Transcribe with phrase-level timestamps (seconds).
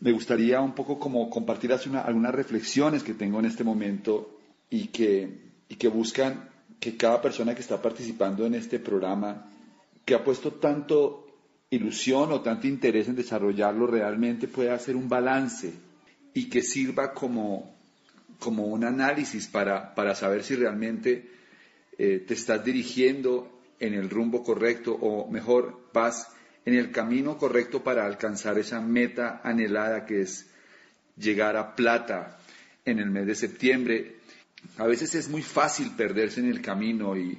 [0.00, 4.38] me gustaría un poco como compartir algunas reflexiones que tengo en este momento
[4.70, 9.46] y que, y que buscan que cada persona que está participando en este programa,
[10.04, 11.26] que ha puesto tanto
[11.68, 15.72] ilusión o tanto interés en desarrollarlo, realmente pueda hacer un balance
[16.32, 17.74] y que sirva como,
[18.38, 21.30] como un análisis para, para saber si realmente
[21.98, 26.28] eh, te estás dirigiendo en el rumbo correcto o mejor vas
[26.64, 30.46] en el camino correcto para alcanzar esa meta anhelada que es
[31.16, 32.38] llegar a plata
[32.84, 34.16] en el mes de septiembre.
[34.78, 37.38] A veces es muy fácil perderse en el camino y,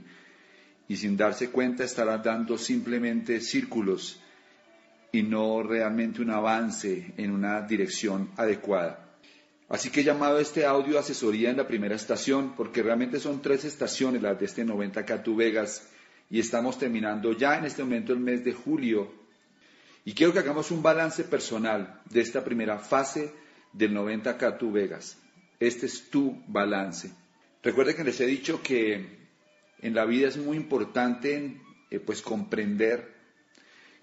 [0.89, 4.19] sin darse cuenta estar dando simplemente círculos
[5.13, 9.07] y no realmente un avance en una dirección adecuada.
[9.69, 13.63] Así que he llamado este audio asesoría en la primera estación, porque realmente son tres
[13.63, 15.87] estaciones las de este 90 Catu Vegas
[16.31, 19.11] y estamos terminando ya en este momento el mes de julio.
[20.05, 23.33] Y quiero que hagamos un balance personal de esta primera fase
[23.73, 25.17] del 90K Tu Vegas.
[25.59, 27.11] Este es tu balance.
[27.61, 29.19] Recuerden que les he dicho que
[29.81, 33.13] en la vida es muy importante eh, pues comprender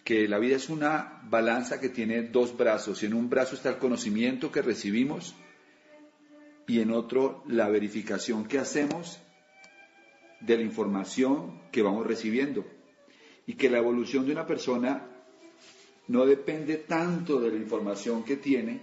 [0.05, 3.03] que la vida es una balanza que tiene dos brazos.
[3.03, 5.35] Y en un brazo está el conocimiento que recibimos
[6.67, 9.19] y en otro la verificación que hacemos
[10.41, 12.65] de la información que vamos recibiendo.
[13.47, 15.07] Y que la evolución de una persona
[16.07, 18.81] no depende tanto de la información que tiene,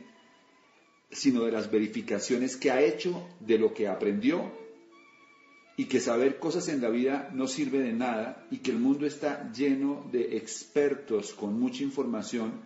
[1.12, 4.52] sino de las verificaciones que ha hecho de lo que aprendió.
[5.78, 9.06] Y que saber cosas en la vida no sirve de nada y que el mundo
[9.06, 12.62] está lleno de expertos con mucha información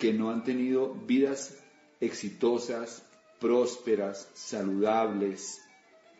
[0.00, 1.62] que no han tenido vidas
[2.00, 3.06] exitosas,
[3.38, 5.60] prósperas, saludables,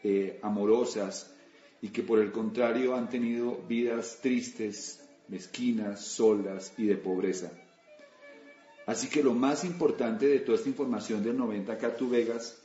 [0.05, 1.35] eh, amorosas,
[1.83, 7.53] y que por el contrario han tenido vidas tristes, mezquinas, solas y de pobreza.
[8.87, 12.61] Así que lo más importante de toda esta información del 90K Tu Vegas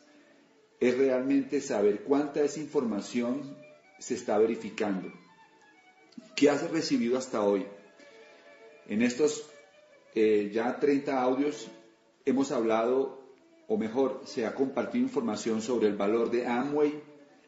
[0.79, 3.57] es realmente saber cuánta esa información
[3.99, 5.11] se está verificando.
[6.35, 7.65] ¿Qué has recibido hasta hoy?
[8.87, 9.49] En estos
[10.13, 11.67] eh, ya 30 audios
[12.25, 13.21] hemos hablado,
[13.67, 17.01] o mejor, se ha compartido información sobre el valor de Amway,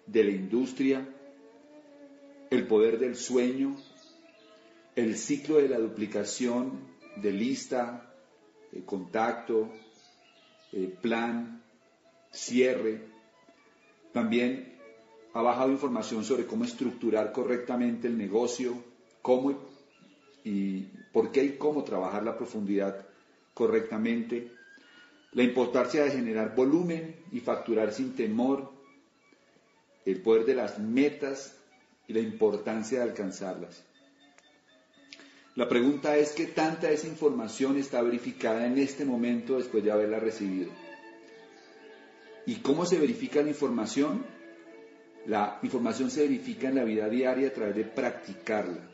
[0.06, 1.08] de la industria,
[2.50, 3.76] el poder del sueño,
[4.96, 6.80] el ciclo de la duplicación
[7.18, 8.14] de lista,
[8.72, 9.72] de contacto,
[11.02, 11.62] plan,
[12.32, 13.02] cierre.
[14.14, 14.76] También
[15.34, 18.84] ha bajado información sobre cómo estructurar correctamente el negocio,
[19.22, 19.60] cómo
[20.44, 23.06] y por qué y cómo trabajar la profundidad
[23.54, 24.52] correctamente,
[25.34, 28.72] la importancia de generar volumen y facturar sin temor,
[30.06, 31.57] el poder de las metas
[32.08, 33.84] y la importancia de alcanzarlas.
[35.56, 40.20] La pregunta es qué tanta esa información está verificada en este momento después de haberla
[40.20, 40.70] recibido.
[42.46, 44.24] ¿Y cómo se verifica la información?
[45.26, 48.88] La información se verifica en la vida diaria a través de practicarla.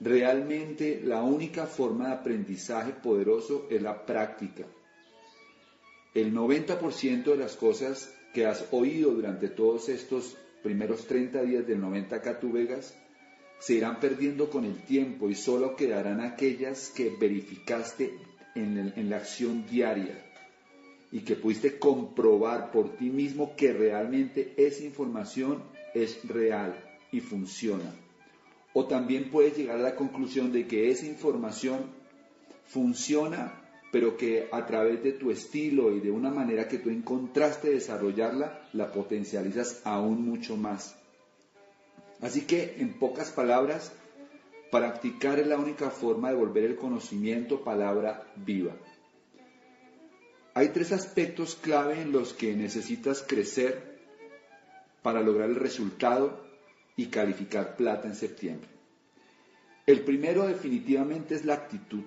[0.00, 4.64] Realmente la única forma de aprendizaje poderoso es la práctica.
[6.14, 11.80] El 90% de las cosas que has oído durante todos estos primeros 30 días del
[11.80, 12.94] 90 Tu Vegas
[13.58, 18.14] se irán perdiendo con el tiempo y solo quedarán aquellas que verificaste
[18.54, 20.24] en, en la acción diaria
[21.10, 25.62] y que pudiste comprobar por ti mismo que realmente esa información
[25.94, 26.74] es real
[27.10, 27.94] y funciona.
[28.74, 31.86] O también puedes llegar a la conclusión de que esa información
[32.66, 37.70] funciona pero que a través de tu estilo y de una manera que tú encontraste
[37.70, 40.94] desarrollarla, la potencializas aún mucho más.
[42.20, 43.92] Así que, en pocas palabras,
[44.70, 48.72] practicar es la única forma de volver el conocimiento palabra viva.
[50.54, 54.00] Hay tres aspectos clave en los que necesitas crecer
[55.02, 56.44] para lograr el resultado
[56.96, 58.68] y calificar plata en septiembre.
[59.86, 62.02] El primero definitivamente es la actitud.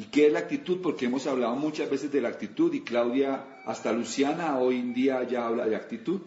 [0.00, 0.80] ¿Y qué es la actitud?
[0.80, 5.22] Porque hemos hablado muchas veces de la actitud y Claudia, hasta Luciana hoy en día
[5.24, 6.22] ya habla de actitud.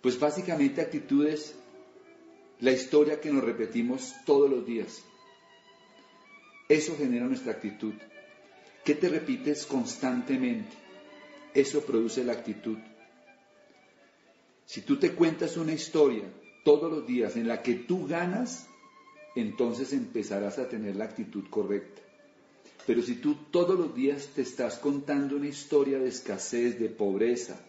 [0.00, 1.56] Pues básicamente actitud es
[2.60, 5.02] la historia que nos repetimos todos los días.
[6.68, 7.94] Eso genera nuestra actitud.
[8.84, 10.76] ¿Qué te repites constantemente?
[11.52, 12.78] Eso produce la actitud.
[14.64, 16.22] Si tú te cuentas una historia
[16.64, 18.68] todos los días en la que tú ganas,
[19.34, 22.02] entonces empezarás a tener la actitud correcta.
[22.88, 27.60] Pero si tú todos los días te estás contando una historia de escasez, de pobreza,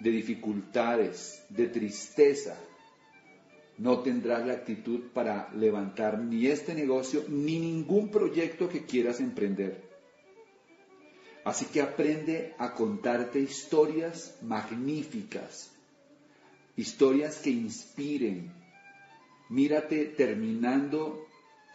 [0.00, 2.58] de dificultades, de tristeza,
[3.76, 9.82] no tendrás la actitud para levantar ni este negocio ni ningún proyecto que quieras emprender.
[11.44, 15.70] Así que aprende a contarte historias magníficas,
[16.78, 18.54] historias que inspiren.
[19.50, 21.25] Mírate terminando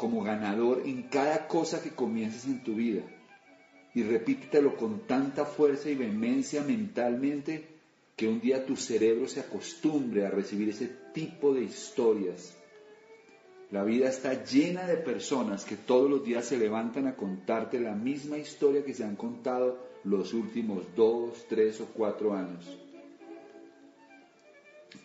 [0.02, 3.04] como ganador en cada cosa que comiences en tu vida.
[3.94, 7.68] Y repítetelo con tanta fuerza y vehemencia mentalmente
[8.16, 12.58] que un día tu cerebro se acostumbre a recibir ese tipo de historias.
[13.70, 17.94] La vida está llena de personas que todos los días se levantan a contarte la
[17.94, 22.76] misma historia que se han contado los últimos dos, tres o cuatro años.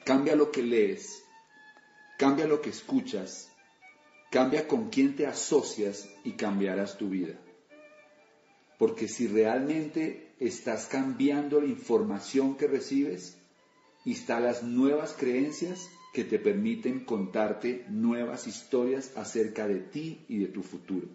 [0.07, 1.23] Cambia lo que lees,
[2.17, 3.53] cambia lo que escuchas,
[4.31, 7.35] cambia con quién te asocias y cambiarás tu vida.
[8.79, 13.39] Porque si realmente estás cambiando la información que recibes,
[14.05, 20.63] instalas nuevas creencias que te permiten contarte nuevas historias acerca de ti y de tu
[20.63, 21.09] futuro.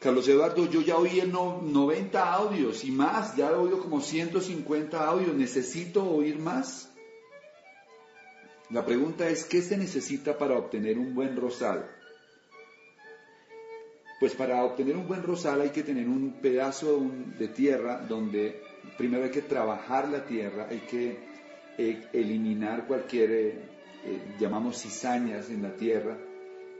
[0.00, 5.06] Carlos Eduardo, yo ya oí el 90 audios y más, ya he oído como 150
[5.06, 6.89] audios, ¿necesito oír más?
[8.70, 11.90] La pregunta es, ¿qué se necesita para obtener un buen rosal?
[14.20, 17.00] Pues para obtener un buen rosal hay que tener un pedazo
[17.36, 18.62] de tierra donde
[18.96, 21.18] primero hay que trabajar la tierra, hay que
[21.78, 23.48] eh, eliminar cualquier, eh,
[24.04, 26.16] eh, llamamos cizañas en la tierra,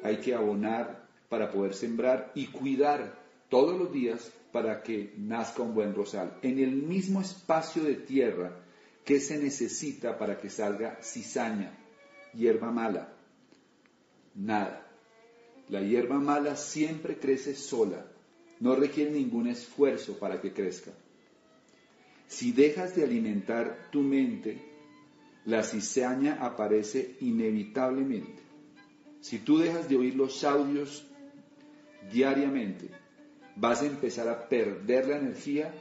[0.05, 5.75] hay que abonar para poder sembrar y cuidar todos los días para que nazca un
[5.75, 6.39] buen rosal.
[6.43, 8.53] En el mismo espacio de tierra
[9.05, 11.80] que se necesita para que salga cizaña,
[12.35, 13.13] hierba mala,
[14.35, 14.87] nada.
[15.69, 18.07] La hierba mala siempre crece sola,
[18.59, 20.91] no requiere ningún esfuerzo para que crezca.
[22.27, 24.71] Si dejas de alimentar tu mente
[25.45, 28.43] la cizaña aparece inevitablemente.
[29.21, 31.07] Si tú dejas de oír los audios
[32.13, 32.89] diariamente,
[33.57, 35.75] vas a empezar a perder la energía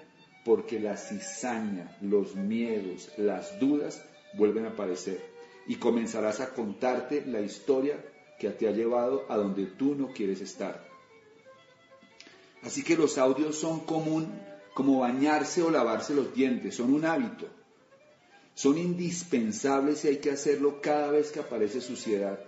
[0.45, 4.03] porque la cizaña, los miedos, las dudas
[4.33, 5.28] vuelven a aparecer
[5.69, 8.03] y comenzarás a contarte la historia
[8.37, 10.85] que te ha llevado a donde tú no quieres estar.
[12.61, 14.27] Así que los audios son común
[14.73, 17.47] como bañarse o lavarse los dientes, son un hábito
[18.59, 22.41] son indispensables y hay que hacerlo cada vez que aparece suciedad.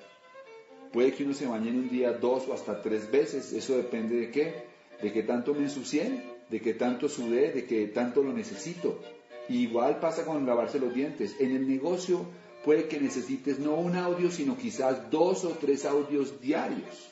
[0.91, 4.17] Puede que uno se bañe en un día dos o hasta tres veces, eso depende
[4.17, 4.65] de qué,
[5.01, 9.00] de qué tanto me ensucié, de qué tanto sudé, de qué tanto lo necesito.
[9.47, 11.38] igual pasa con lavarse los dientes.
[11.39, 12.25] En el negocio
[12.63, 17.10] puede que necesites no un audio, sino quizás dos o tres audios diarios.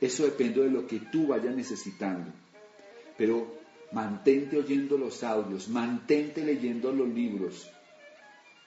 [0.00, 2.30] Eso depende de lo que tú vayas necesitando.
[3.16, 3.54] Pero
[3.92, 7.70] mantente oyendo los audios, mantente leyendo los libros,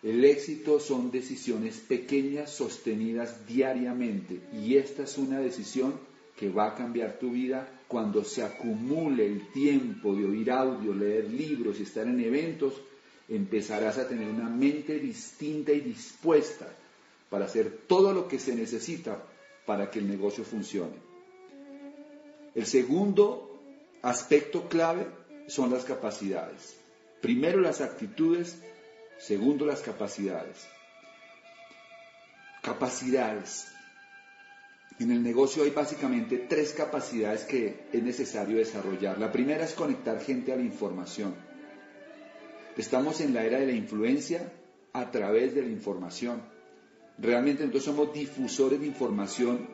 [0.01, 5.93] el éxito son decisiones pequeñas sostenidas diariamente y esta es una decisión
[6.37, 11.29] que va a cambiar tu vida cuando se acumule el tiempo de oír audio, leer
[11.29, 12.75] libros y estar en eventos,
[13.29, 16.67] empezarás a tener una mente distinta y dispuesta
[17.29, 19.23] para hacer todo lo que se necesita
[19.65, 20.95] para que el negocio funcione.
[22.55, 23.61] El segundo
[24.01, 25.07] aspecto clave
[25.47, 26.75] son las capacidades.
[27.21, 28.57] Primero las actitudes
[29.19, 30.65] Segundo, las capacidades.
[32.63, 33.67] Capacidades.
[34.97, 39.17] En el negocio hay básicamente tres capacidades que es necesario desarrollar.
[39.17, 41.35] La primera es conectar gente a la información.
[42.79, 44.53] Estamos en la era de la influencia
[44.93, 46.41] a través de la información.
[47.17, 49.67] Realmente entonces somos difusores de información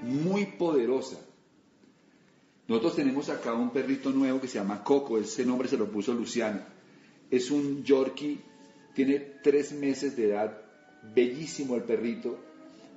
[0.00, 1.18] muy poderosa.
[2.68, 6.14] Nosotros tenemos acá un perrito nuevo que se llama Coco, ese nombre se lo puso
[6.14, 6.68] Luciana.
[7.28, 8.40] Es un Yorkie
[8.94, 10.56] tiene tres meses de edad,
[11.12, 12.38] bellísimo el perrito,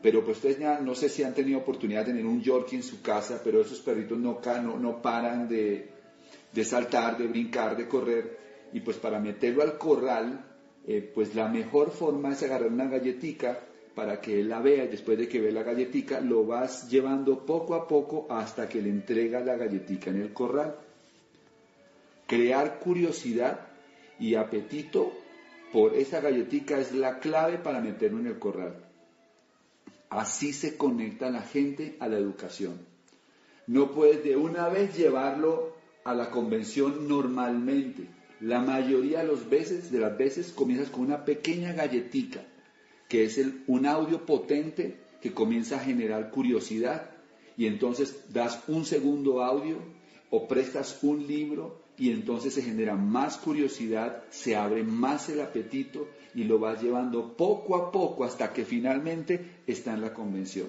[0.04, 2.84] pero pues ustedes ya no sé si han tenido oportunidad de tener un Yorkie en
[2.84, 5.90] su casa, pero esos perritos no, no, no paran de,
[6.64, 8.43] saltar, de brincar, de correr,
[8.74, 10.46] y pues para meterlo al corral,
[10.86, 13.60] eh, pues la mejor forma es agarrar una galletica
[13.96, 17.46] para que él la vea y después de que ve la galletica lo vas llevando
[17.46, 20.76] poco a poco hasta que le entrega la galletica en el corral.
[22.26, 23.68] Crear curiosidad
[24.20, 25.14] y apetito
[25.72, 28.76] por esa galletica es la clave para meterlo en el corral.
[30.10, 32.80] Así se conecta la gente a la educación.
[33.68, 38.08] No puedes de una vez llevarlo a la convención normalmente.
[38.44, 42.42] La mayoría de, veces, las veces comienzas con una pequeña galletica,
[43.08, 47.10] que es un audio potente que comienza a generar curiosidad
[47.56, 49.78] y entonces das un segundo audio
[50.30, 56.10] o prestas un libro y entonces se genera más curiosidad, se abre más el apetito
[56.36, 60.68] y lo vas llevando poco a poco hasta que finalmente está en la convención.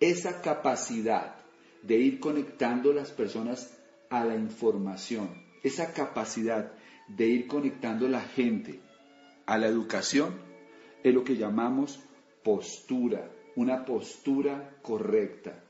[0.00, 1.34] Esa capacidad
[1.82, 3.76] de ir conectando las personas
[4.08, 6.72] a la información, esa capacidad
[7.08, 8.80] de ir conectando la gente
[9.46, 10.40] a la educación,
[11.02, 12.00] es lo que llamamos
[12.42, 15.62] postura, una postura correcta.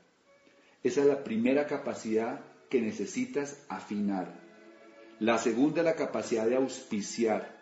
[0.83, 4.41] Esa es la primera capacidad que necesitas afinar.
[5.19, 7.61] La segunda es la capacidad de auspiciar.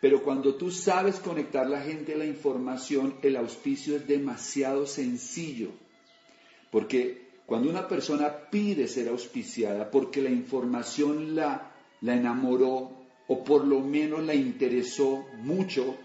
[0.00, 5.70] Pero cuando tú sabes conectar la gente a la información, el auspicio es demasiado sencillo.
[6.70, 12.92] Porque cuando una persona pide ser auspiciada porque la información la, enamoró
[13.26, 15.96] o por lo menos la interesó mucho,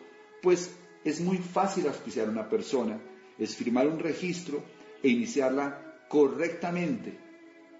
[0.41, 0.73] pues
[1.03, 2.97] es muy fácil auspiciar a una persona.
[3.37, 4.63] Es firmar un registro
[5.03, 7.11] e iniciarla correctamente.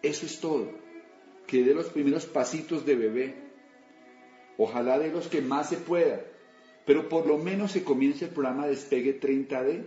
[0.02, 0.70] Eso es todo.
[1.48, 3.36] Que dé los primeros pasitos de bebé.
[4.58, 6.20] Ojalá de los que más se pueda.
[6.86, 9.86] Pero por lo menos se comience el programa Despegue 30D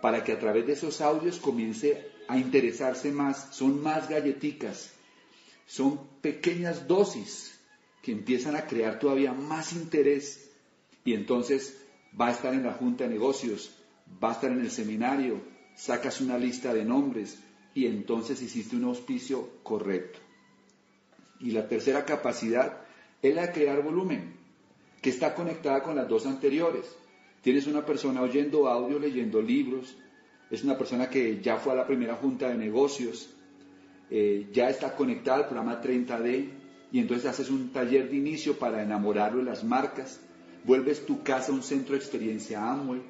[0.00, 3.54] para que a través de esos audios comience a interesarse más.
[3.54, 4.90] Son más galleticas.
[5.66, 7.58] Son pequeñas dosis
[8.02, 10.50] que empiezan a crear todavía más interés.
[11.04, 11.76] Y entonces
[12.18, 13.70] va a estar en la junta de negocios,
[14.22, 15.40] va a estar en el seminario,
[15.74, 17.38] sacas una lista de nombres
[17.74, 20.18] y entonces hiciste un auspicio correcto.
[21.40, 22.80] Y la tercera capacidad
[23.20, 24.34] es la de crear volumen,
[25.02, 26.86] que está conectada con las dos anteriores.
[27.42, 29.96] Tienes una persona oyendo audio, leyendo libros,
[30.50, 33.30] es una persona que ya fue a la primera junta de negocios,
[34.10, 36.48] eh, ya está conectada al programa 30D
[36.92, 40.20] y entonces haces un taller de inicio para enamorarlo de las marcas,
[40.64, 43.02] vuelves tu casa a un centro de experiencia Amway,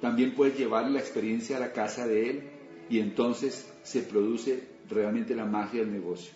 [0.00, 2.42] también puedes llevar la experiencia a la casa de él
[2.88, 6.32] y entonces se produce realmente la magia del negocio.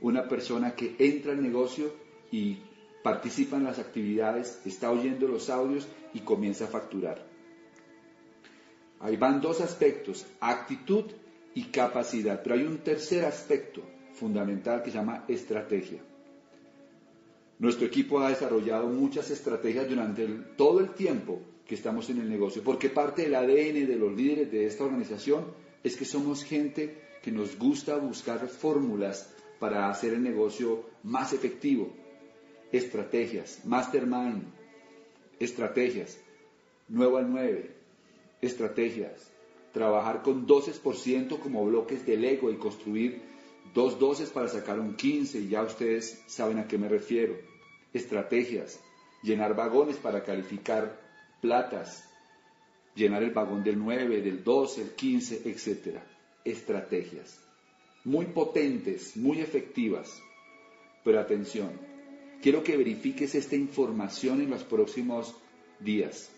[0.00, 1.92] Una persona que entra al negocio
[2.32, 2.58] y
[3.02, 7.31] participa en las actividades, está oyendo los audios y comienza a facturar.
[9.02, 11.04] Ahí van dos aspectos, actitud
[11.54, 13.82] y capacidad, pero hay un tercer aspecto
[14.14, 16.00] fundamental que se llama estrategia.
[17.58, 22.62] Nuestro equipo ha desarrollado muchas estrategias durante todo el tiempo que estamos en el negocio,
[22.62, 25.46] porque parte del ADN de los líderes de esta organización
[25.82, 31.92] es que somos gente que nos gusta buscar fórmulas para hacer el negocio más efectivo.
[32.70, 34.44] Estrategias, mastermind,
[35.38, 36.18] estrategias,
[36.88, 37.81] nuevo al 9,
[38.42, 39.30] estrategias,
[39.72, 43.22] trabajar con 12% como bloques del ego y construir
[43.72, 47.36] dos doces para sacar un 15, y ya ustedes saben a qué me refiero.
[47.92, 48.80] Estrategias,
[49.22, 51.00] llenar vagones para calificar
[51.40, 52.04] platas,
[52.96, 55.98] llenar el vagón del 9, del 12, el 15, etc.
[56.44, 57.40] Estrategias.
[58.04, 60.20] Muy potentes, muy efectivas.
[61.04, 61.70] Pero atención,
[62.42, 65.34] quiero que verifiques esta información en los próximos
[65.78, 66.31] días.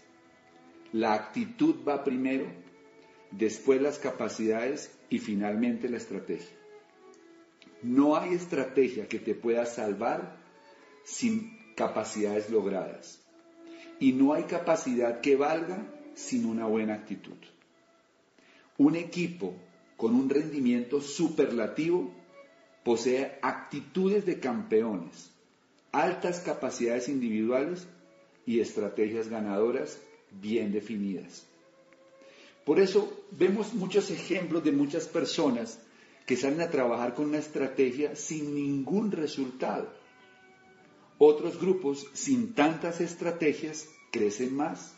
[0.95, 2.47] La actitud va primero,
[3.33, 6.57] después las capacidades y finalmente la estrategia.
[7.83, 10.39] No hay estrategia que te pueda salvar
[11.03, 13.21] sin capacidades logradas.
[13.99, 15.85] Y no hay capacidad que valga
[16.15, 17.39] sin una buena actitud.
[18.79, 19.57] Un equipo
[19.97, 22.15] con un rendimiento superlativo
[22.85, 25.33] posee actitudes de campeones,
[25.91, 27.89] altas capacidades individuales
[28.47, 30.01] y estrategias ganadoras
[30.41, 31.47] bien definidas.
[32.65, 35.79] Por eso vemos muchos ejemplos de muchas personas
[36.27, 39.93] que salen a trabajar con una estrategia sin ningún resultado.
[41.19, 44.95] Otros grupos sin tantas estrategias crecen más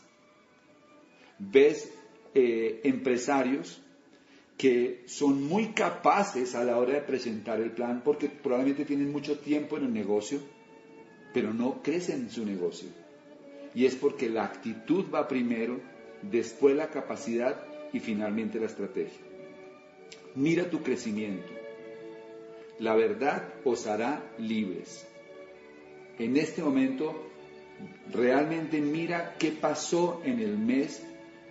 [1.39, 1.91] ves
[2.33, 3.81] eh, empresarios
[4.57, 9.37] que son muy capaces a la hora de presentar el plan porque probablemente tienen mucho
[9.37, 10.39] tiempo en el negocio,
[11.33, 12.89] pero no crecen en su negocio.
[13.77, 15.79] Y es porque la actitud va primero,
[16.23, 19.21] después la capacidad y finalmente la estrategia.
[20.33, 21.53] Mira tu crecimiento.
[22.79, 25.05] La verdad os hará libres.
[26.17, 27.29] En este momento,
[28.11, 31.03] realmente mira qué pasó en el mes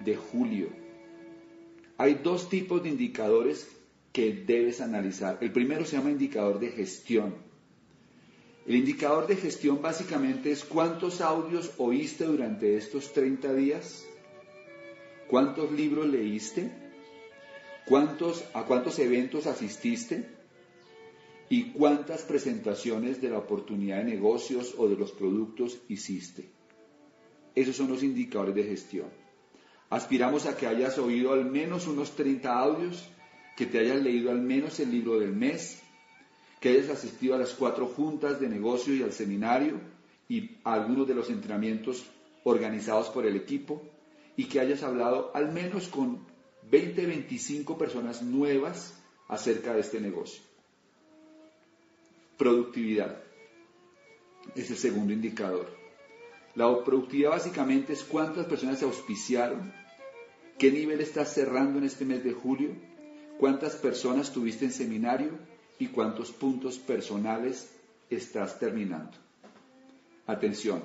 [0.05, 0.71] de julio.
[1.97, 3.69] Hay dos tipos de indicadores
[4.13, 5.39] que debes analizar.
[5.41, 7.46] El primero se llama indicador de gestión.
[8.67, 14.05] El indicador de gestión básicamente es cuántos audios oíste durante estos 30 días,
[15.29, 16.73] cuántos libros leíste,
[17.87, 20.29] cuántos, a cuántos eventos asististe
[21.49, 26.51] y cuántas presentaciones de la oportunidad de negocios o de los productos hiciste.
[27.55, 29.07] Esos son los indicadores de gestión.
[29.91, 33.09] Aspiramos a que hayas oído al menos unos 30 audios,
[33.57, 35.81] que te hayas leído al menos el libro del mes,
[36.61, 39.81] que hayas asistido a las cuatro juntas de negocio y al seminario
[40.29, 42.05] y a algunos de los entrenamientos
[42.45, 43.83] organizados por el equipo
[44.37, 46.21] y que hayas hablado al menos con
[46.71, 48.95] 20, 25 personas nuevas
[49.29, 50.43] acerca de este negocio.
[52.37, 53.23] Productividad
[54.55, 55.75] es el segundo indicador.
[56.55, 59.73] La productividad básicamente es cuántas personas se auspiciaron,
[60.59, 62.71] qué nivel estás cerrando en este mes de julio,
[63.39, 65.39] cuántas personas tuviste en seminario
[65.79, 67.71] y cuántos puntos personales
[68.11, 69.17] estás terminando.
[70.27, 70.83] Atención,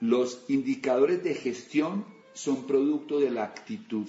[0.00, 4.06] los indicadores de gestión son producto de la actitud.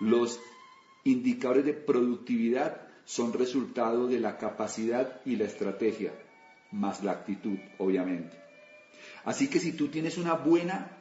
[0.00, 0.38] Los
[1.04, 6.12] indicadores de productividad son resultado de la capacidad y la estrategia,
[6.72, 8.36] más la actitud, obviamente.
[9.24, 10.96] Así que si tú tienes una buena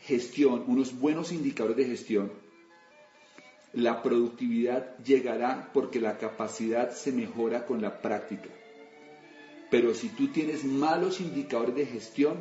[0.00, 2.32] gestión, unos buenos indicadores de gestión,
[3.76, 8.48] la productividad llegará porque la capacidad se mejora con la práctica.
[9.70, 12.38] Pero si tú tienes malos indicadores de gestión,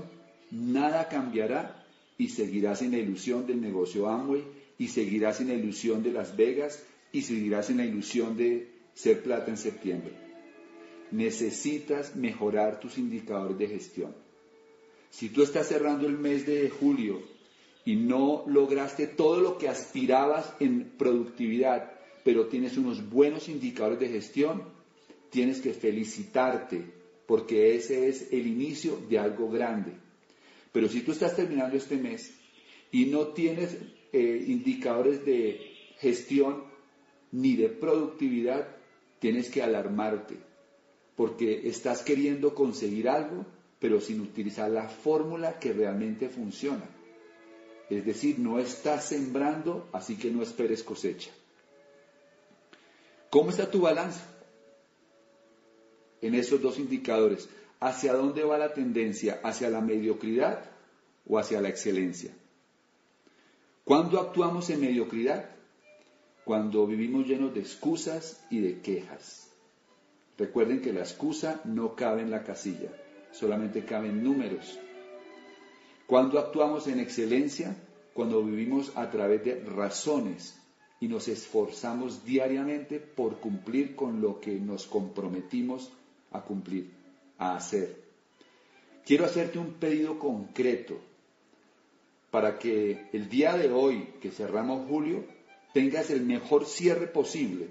[0.49, 1.85] nada cambiará
[2.17, 4.43] y seguirás en la ilusión del negocio Amway
[4.77, 9.21] y seguirás en la ilusión de Las Vegas y seguirás en la ilusión de ser
[9.21, 10.13] plata en septiembre.
[11.11, 14.15] Necesitas mejorar tus indicadores de gestión.
[15.09, 17.34] Si tú estás cerrando el mes de julio
[17.85, 21.91] y no lograste todo lo que aspirabas en productividad,
[22.23, 24.63] pero tienes unos buenos indicadores de gestión,
[25.29, 26.83] tienes que felicitarte
[27.27, 29.93] porque ese es el inicio de algo grande.
[30.71, 32.33] Pero si tú estás terminando este mes
[32.91, 33.77] y no tienes
[34.11, 35.59] eh, indicadores de
[35.99, 36.63] gestión
[37.31, 38.67] ni de productividad,
[39.19, 40.35] tienes que alarmarte
[41.15, 43.45] porque estás queriendo conseguir algo,
[43.79, 46.83] pero sin utilizar la fórmula que realmente funciona.
[47.89, 51.31] Es decir, no estás sembrando, así que no esperes cosecha.
[53.29, 54.25] ¿Cómo está tu balanza?
[56.21, 57.49] En esos dos indicadores.
[57.79, 59.39] ¿Hacia dónde va la tendencia?
[59.43, 60.63] ¿Hacia la mediocridad
[61.27, 62.31] o hacia la excelencia?
[63.83, 65.49] ¿Cuándo actuamos en mediocridad?
[66.43, 69.51] Cuando vivimos llenos de excusas y de quejas.
[70.37, 72.89] Recuerden que la excusa no cabe en la casilla,
[73.31, 74.79] solamente caben números.
[76.07, 77.75] Cuando actuamos en excelencia,
[78.13, 80.55] cuando vivimos a través de razones
[80.99, 85.91] y nos esforzamos diariamente por cumplir con lo que nos comprometimos
[86.31, 86.91] a cumplir,
[87.37, 88.03] a hacer.
[89.05, 90.99] Quiero hacerte un pedido concreto
[92.31, 95.23] para que el día de hoy, que cerramos julio,
[95.73, 97.69] tengas el mejor cierre posible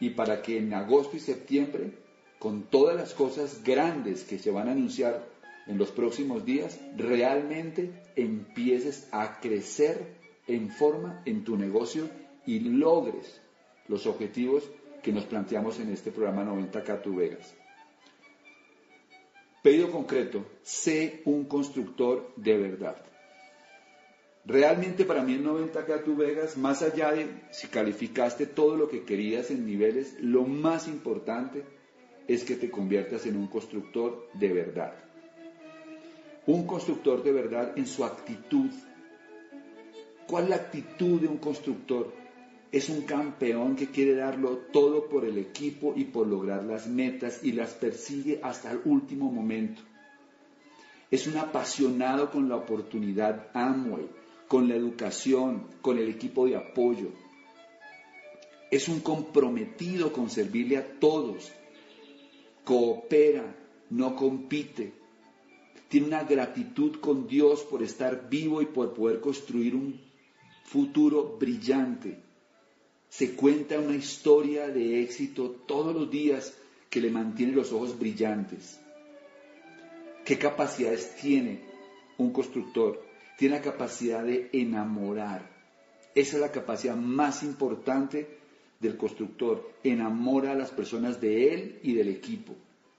[0.00, 1.92] y para que en agosto y septiembre,
[2.38, 5.33] con todas las cosas grandes que se van a anunciar
[5.66, 12.08] en los próximos días realmente empieces a crecer en forma en tu negocio
[12.46, 13.40] y logres
[13.88, 14.68] los objetivos
[15.02, 17.54] que nos planteamos en este programa 90K Tu Vegas.
[19.62, 22.96] Pedido concreto, sé un constructor de verdad.
[24.44, 29.04] Realmente para mí en 90K Tu Vegas, más allá de si calificaste todo lo que
[29.04, 31.64] querías en niveles, lo más importante
[32.28, 35.03] es que te conviertas en un constructor de verdad
[36.46, 38.70] un constructor de verdad en su actitud.
[40.26, 42.12] ¿Cuál es la actitud de un constructor?
[42.70, 47.40] Es un campeón que quiere darlo todo por el equipo y por lograr las metas
[47.42, 49.82] y las persigue hasta el último momento.
[51.10, 54.08] Es un apasionado con la oportunidad Amway,
[54.48, 57.10] con la educación, con el equipo de apoyo.
[58.70, 61.52] Es un comprometido con servirle a todos.
[62.64, 63.54] Coopera,
[63.90, 65.03] no compite,
[65.94, 70.00] tiene una gratitud con Dios por estar vivo y por poder construir un
[70.64, 72.18] futuro brillante.
[73.08, 76.52] Se cuenta una historia de éxito todos los días
[76.90, 78.80] que le mantiene los ojos brillantes.
[80.24, 81.60] ¿Qué capacidades tiene
[82.18, 83.00] un constructor?
[83.38, 85.48] Tiene la capacidad de enamorar.
[86.12, 88.38] Esa es la capacidad más importante
[88.80, 89.70] del constructor.
[89.84, 92.52] Enamora a las personas de él y del equipo.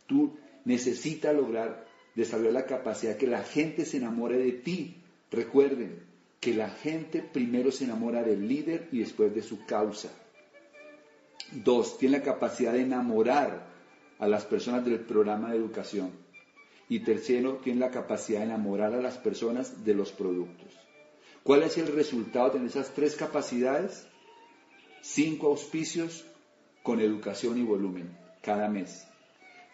[0.07, 1.84] Tú necesitas lograr
[2.15, 5.01] desarrollar la capacidad que la gente se enamore de ti.
[5.31, 6.03] Recuerden
[6.39, 10.09] que la gente primero se enamora del líder y después de su causa.
[11.51, 13.67] Dos, tiene la capacidad de enamorar
[14.19, 16.11] a las personas del programa de educación.
[16.87, 20.73] Y tercero, tiene la capacidad de enamorar a las personas de los productos.
[21.43, 24.07] ¿Cuál es el resultado de esas tres capacidades?
[25.01, 26.25] Cinco auspicios
[26.81, 29.07] con educación y volumen cada mes.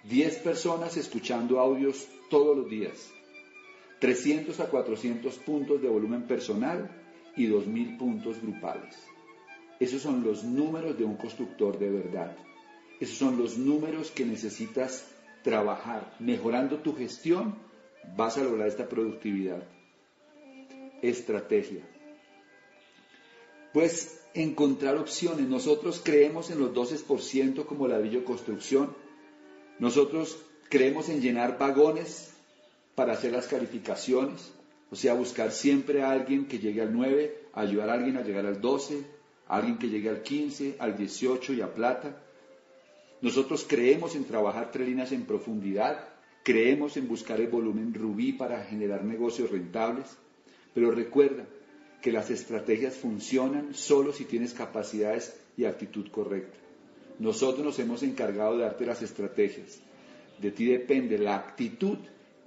[0.03, 3.11] Diez personas escuchando audios todos los días.
[3.99, 6.89] 300 a 400 puntos de volumen personal
[7.35, 8.95] y 2.000 puntos grupales.
[9.79, 12.35] Esos son los números de un constructor de verdad.
[12.99, 15.07] Esos son los números que necesitas
[15.43, 16.15] trabajar.
[16.19, 17.55] Mejorando tu gestión,
[18.15, 19.63] vas a lograr esta productividad.
[21.03, 21.81] Estrategia.
[23.71, 25.47] Pues encontrar opciones.
[25.47, 28.95] Nosotros creemos en los 12% como ladrillo construcción
[29.81, 30.37] Nosotros
[30.69, 32.29] creemos en llenar vagones
[32.93, 34.53] para hacer las calificaciones,
[34.91, 38.45] o sea, buscar siempre a alguien que llegue al 9, ayudar a alguien a llegar
[38.45, 39.01] al 12,
[39.47, 42.21] a alguien que llegue al 15, al 18 y a plata.
[43.21, 46.09] Nosotros creemos en trabajar tres líneas en profundidad,
[46.43, 50.15] creemos en buscar el volumen rubí para generar negocios rentables,
[50.75, 51.47] pero recuerda
[52.03, 56.59] que las estrategias funcionan solo si tienes capacidades y actitud correcta.
[57.19, 59.79] Nosotros nos hemos encargado de darte las estrategias.
[60.39, 61.97] De ti depende la actitud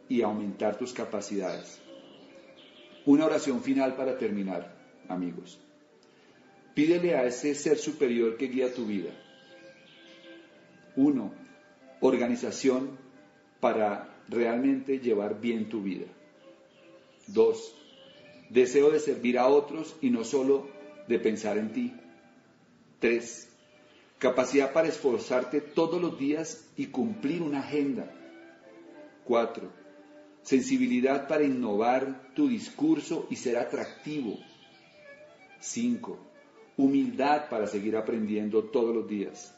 [0.09, 1.81] y aumentar tus capacidades.
[3.07, 4.75] Una oración final para terminar,
[5.09, 5.59] amigos.
[6.75, 9.11] Pídele a ese ser superior que guía tu vida.
[10.97, 11.33] Uno,
[12.01, 12.99] organización
[13.61, 16.07] para realmente llevar bien tu vida.
[17.27, 17.75] Dos,
[18.51, 20.69] deseo de servir a otros y no solo
[21.09, 21.93] de pensar en ti.
[22.99, 23.54] Tres,
[24.19, 28.13] capacidad para esforzarte todos los días y cumplir una agenda.
[29.25, 29.73] Cuatro,
[30.43, 34.39] sensibilidad para innovar tu discurso y ser atractivo.
[35.61, 36.19] Cinco,
[36.77, 39.55] humildad para seguir aprendiendo todos los días.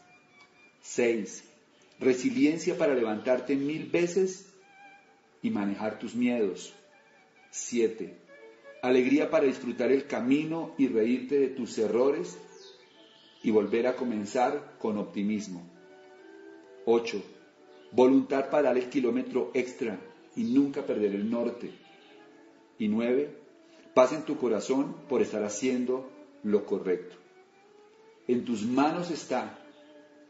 [0.80, 1.44] Seis,
[1.98, 4.46] resiliencia para levantarte mil veces
[5.42, 6.72] y manejar tus miedos.
[7.50, 8.16] Siete,
[8.82, 12.38] alegría para disfrutar el camino y reírte de tus errores
[13.42, 15.62] y volver a comenzar con optimismo.
[16.84, 17.22] 8.
[17.92, 19.98] Voluntad para dar el kilómetro extra
[20.34, 21.70] y nunca perder el norte.
[22.78, 23.30] Y 9.
[23.94, 26.08] Paz en tu corazón por estar haciendo
[26.42, 27.16] lo correcto.
[28.28, 29.58] En tus manos está.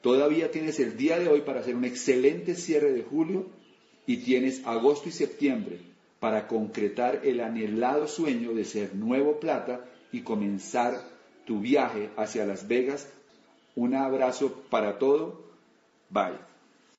[0.02, 3.46] Todavía tienes el día de hoy para hacer un excelente cierre de julio
[4.06, 5.80] y tienes agosto y septiembre
[6.20, 11.15] para concretar el anhelado sueño de ser nuevo plata y comenzar
[11.46, 13.08] tu viaje hacia Las Vegas.
[13.74, 15.44] Un abrazo para todo.
[16.10, 16.55] Bye.